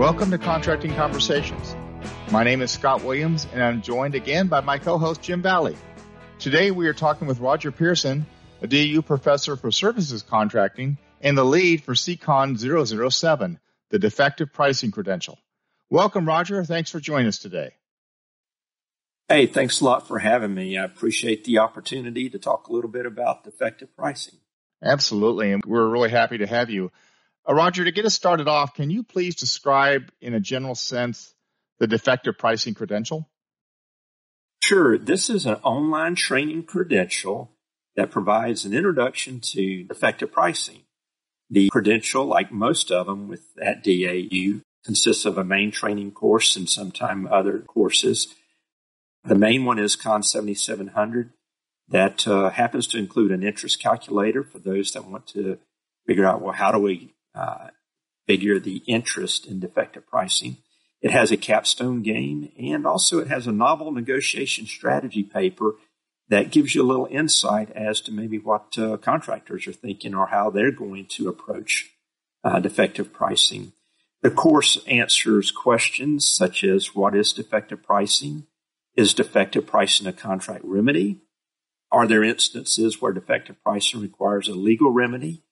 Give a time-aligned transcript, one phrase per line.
[0.00, 1.76] Welcome to Contracting Conversations.
[2.30, 5.76] My name is Scott Williams, and I'm joined again by my co-host Jim Valley.
[6.38, 8.24] Today we are talking with Rodger Pearson,
[8.62, 12.56] a DAU professor for services contracting and the lead for CCON
[13.10, 15.38] 007, the defective pricing credential.
[15.90, 16.64] Welcome, Rodger.
[16.64, 17.72] Thanks for joining us today.
[19.28, 20.78] Hey, thanks a lot for having me.
[20.78, 24.38] I appreciate the opportunity to talk a little bit about defective pricing.
[24.82, 25.52] Absolutely.
[25.52, 26.90] And we're really happy to have you.
[27.48, 31.34] Uh, Rodger, to get us started off, can you please describe in a general sense
[31.78, 33.28] the defective pricing credential?
[34.62, 34.98] Sure.
[34.98, 37.50] This is an online training credential
[37.96, 40.82] that provides an introduction to defective pricing.
[41.48, 46.56] The credential, like most of them with at DAU, consists of a main training course
[46.56, 48.34] and sometime other courses.
[49.24, 51.32] The main one is Con 7700
[51.88, 55.58] that uh, happens to include an interest calculator for those that want to
[56.06, 57.12] figure out, well, how do we
[58.26, 60.58] figure the interest in defective pricing?
[61.00, 65.76] It has a capstone game and also it has a novel negotiation strategy paper
[66.28, 70.26] that gives you a little insight as to maybe what uh, contractors are thinking or
[70.26, 71.90] how they're going to approach
[72.44, 73.72] uh, defective pricing.
[74.22, 78.46] The course answers questions such as what is defective pricing?
[78.94, 81.20] Is defective pricing a contract remedy?
[81.90, 85.42] Are there instances where defective pricing requires a legal remedy?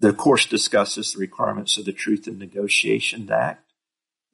[0.00, 3.68] The course discusses the requirements of the Truth in Negotiation Act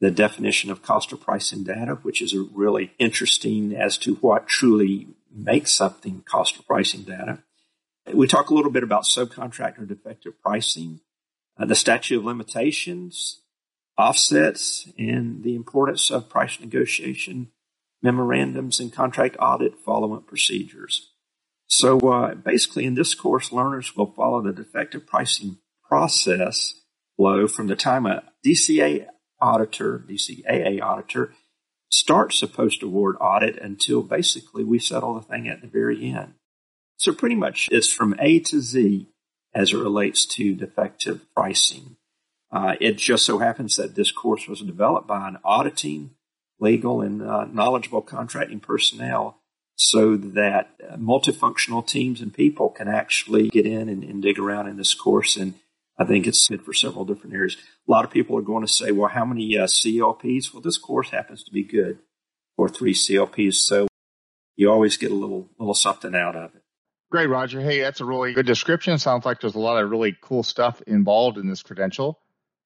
[0.00, 5.08] the definition of cost or pricing data, which is really interesting as to what truly
[5.34, 7.42] makes something cost or pricing data.
[8.12, 11.00] We talk a little bit about subcontractor defective pricing,
[11.58, 13.40] uh, the statute of limitations,
[13.96, 17.48] offsets, and the importance of price negotiation
[18.02, 21.12] memorandums and contract audit follow-up procedures.
[21.66, 26.74] So uh, basically, in this course, learners will follow the defective pricing process
[27.16, 29.06] flow from the time a DCA
[29.40, 31.32] auditor, DCAA auditor,
[31.90, 36.34] starts a post award audit until basically we settle the thing at the very end.
[36.96, 39.08] So pretty much it's from A to Z
[39.54, 41.96] as it relates to defective pricing.
[42.50, 46.10] Uh, it just so happens that this course was developed by an auditing,
[46.60, 49.40] legal, and uh, knowledgeable contracting personnel
[49.76, 54.68] so that uh, multifunctional teams and people can actually get in and, and dig around
[54.68, 55.54] in this course and
[55.96, 57.56] I think it's good for several different areas.
[57.88, 60.52] A lot of people are going to say, well, how many uh, CLPs?
[60.52, 61.98] Well, this course happens to be good
[62.56, 63.54] for three CLPs.
[63.54, 63.86] So
[64.56, 66.62] you always get a little, little something out of it.
[67.10, 67.60] Great, Rodger.
[67.60, 68.98] Hey, that's a really good description.
[68.98, 72.18] Sounds like there's a lot of really cool stuff involved in this credential.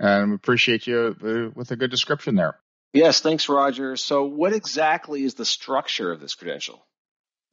[0.00, 2.58] And we appreciate you uh, with a good description there.
[2.92, 3.96] Yes, thanks, Rodger.
[3.96, 6.84] So, what exactly is the structure of this credential?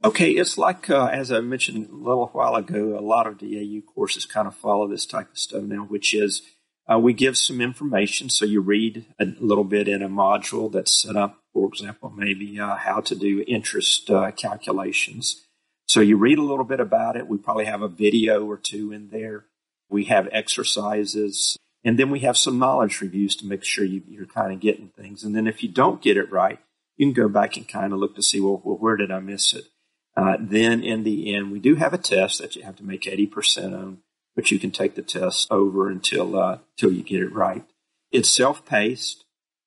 [0.02, 3.82] Okay, it's like, uh, as I mentioned a little while ago, a lot of DAU
[3.86, 6.42] courses kind of follow this type of stuff now, which is
[6.90, 8.30] uh, we give some information.
[8.30, 12.58] So you read a little bit in a module that's set up, for example, maybe
[12.58, 15.46] uh, how to do interest uh, calculations.
[15.86, 17.28] So you read a little bit about it.
[17.28, 19.48] We probably have a video or two in there.
[19.90, 21.58] We have exercises.
[21.84, 24.90] And then we have some knowledge reviews to make sure you, you're kind of getting
[24.90, 25.26] things.
[25.26, 26.60] And then if you don't get it right,
[26.96, 29.20] you can go back and kind of look to see, well, well where did I
[29.20, 29.66] miss it?
[30.16, 33.04] Uh, then in the end, we do have a test that you have to make
[33.04, 34.00] 80% on,
[34.36, 37.64] but you can take the test over until, uh, until you get it right.
[38.12, 39.24] It's self-paced.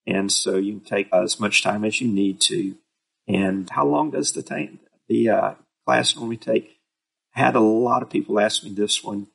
[0.07, 2.77] And so you can take as much time as you need to.
[3.29, 5.55] And how long does the, t- the uh,
[5.87, 6.79] class normally take?
[7.37, 9.29] I had a lot of people ask me this one.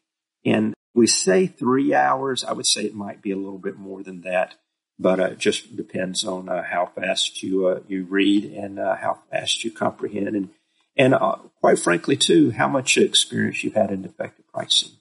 [0.45, 2.43] And we say three hours.
[2.43, 4.55] I would say it might be a little bit more than that,
[4.97, 8.95] but uh, it just depends on uh, how fast you uh, you read and uh,
[8.95, 10.35] how fast you comprehend.
[10.35, 10.49] And
[10.97, 14.91] and uh, quite frankly, too, how much experience you've had in defective pricing.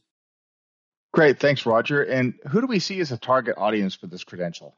[1.13, 2.03] Great, thanks, Rodger.
[2.03, 4.77] And who do we see as a target audience for this credential?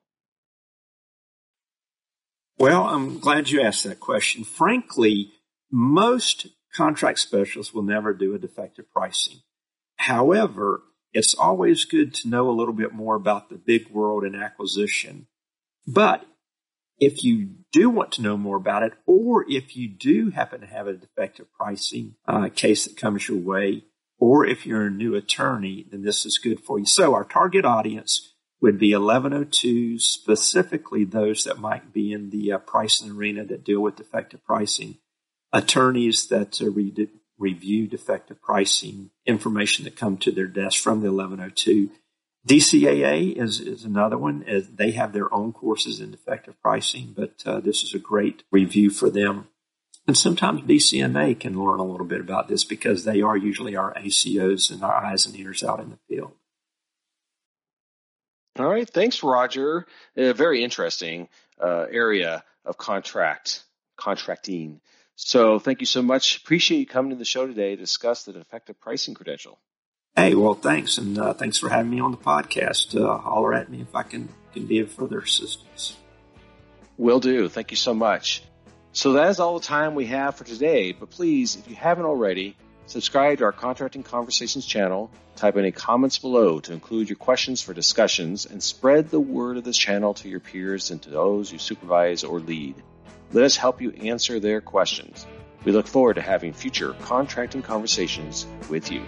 [2.59, 4.45] Well, I'm glad you asked that question.
[4.45, 5.33] Frankly,
[5.71, 9.41] most contract specialists will never do a defective pricing.
[9.97, 10.83] However,
[11.13, 15.27] it's always good to know a little bit more about the big world in acquisition.
[15.87, 16.25] But
[16.99, 20.67] if you do want to know more about it, or if you do happen to
[20.67, 23.85] have a defective pricing uh, case that comes your way,
[24.19, 26.87] or if you're a new attorney, then this is good for you.
[26.87, 32.59] So our target audience would be 1102, specifically those that might be in the uh,
[32.59, 34.99] pricing arena that deal with defective pricing,
[35.53, 37.09] attorneys that uh, re-
[37.39, 41.91] review defective pricing information that come to their desk from the 1102
[42.49, 44.45] DCAA is, is another one.
[44.75, 48.89] They have their own courses in defective pricing, but uh, this is a great review
[48.89, 49.49] for them.
[50.07, 53.93] And sometimes DCMA can learn a little bit about this because they are usually our
[53.93, 56.33] ACOs and our eyes and ears out in the field.
[58.59, 58.89] All right.
[58.89, 59.87] Thanks, Rodger.
[60.17, 61.29] A very interesting
[61.63, 63.63] uh, area of contract
[63.99, 64.81] contracting.
[65.17, 66.39] So thank you so much.
[66.39, 69.59] Appreciate you coming to the show today to discuss the effective pricing credential.
[70.17, 73.01] Hey, well, thanks, and uh, thanks for having me on the podcast.
[73.01, 75.97] Uh, holler at me if I can can be of further assistance.
[76.97, 77.49] Will do.
[77.49, 78.43] Thank you so much.
[78.93, 80.93] So that is all the time we have for today.
[80.93, 82.57] But please, if you haven't already,
[82.87, 85.11] subscribe to our Contracting Conversations channel.
[85.37, 89.63] Type any comments below to include your questions for discussions, and spread the word of
[89.63, 92.75] this channel to your peers and to those you supervise or lead.
[93.33, 95.25] Let us help you answer their questions.
[95.65, 99.05] We look forward to having future contracting conversations with you.